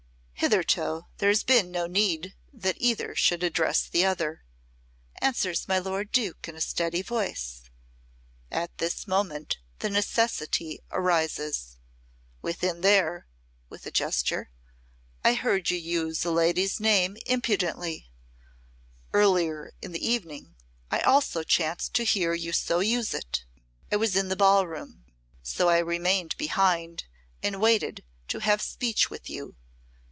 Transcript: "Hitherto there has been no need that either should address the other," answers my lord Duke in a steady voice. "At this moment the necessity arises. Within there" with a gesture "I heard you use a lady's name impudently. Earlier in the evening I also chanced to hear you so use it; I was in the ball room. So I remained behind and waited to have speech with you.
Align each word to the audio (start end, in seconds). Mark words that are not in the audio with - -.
"Hitherto 0.33 1.03
there 1.19 1.29
has 1.29 1.43
been 1.43 1.69
no 1.69 1.85
need 1.85 2.33
that 2.51 2.75
either 2.79 3.13
should 3.13 3.43
address 3.43 3.87
the 3.87 4.03
other," 4.03 4.43
answers 5.21 5.67
my 5.67 5.77
lord 5.77 6.11
Duke 6.11 6.47
in 6.47 6.55
a 6.55 6.61
steady 6.61 7.03
voice. 7.03 7.61
"At 8.49 8.75
this 8.79 9.05
moment 9.05 9.59
the 9.79 9.89
necessity 9.91 10.79
arises. 10.89 11.77
Within 12.41 12.81
there" 12.81 13.27
with 13.69 13.85
a 13.85 13.91
gesture 13.91 14.49
"I 15.23 15.35
heard 15.35 15.69
you 15.69 15.77
use 15.77 16.25
a 16.25 16.31
lady's 16.31 16.79
name 16.79 17.17
impudently. 17.27 18.09
Earlier 19.13 19.73
in 19.79 19.91
the 19.91 20.03
evening 20.05 20.55
I 20.89 21.01
also 21.01 21.43
chanced 21.43 21.93
to 21.93 22.03
hear 22.03 22.33
you 22.33 22.51
so 22.51 22.79
use 22.79 23.13
it; 23.13 23.45
I 23.91 23.97
was 23.97 24.15
in 24.15 24.29
the 24.29 24.35
ball 24.35 24.65
room. 24.65 25.05
So 25.43 25.69
I 25.69 25.77
remained 25.77 26.35
behind 26.37 27.03
and 27.43 27.61
waited 27.61 28.03
to 28.29 28.39
have 28.39 28.63
speech 28.63 29.11
with 29.11 29.29
you. 29.29 29.55